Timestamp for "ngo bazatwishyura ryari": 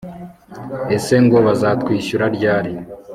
1.23-2.73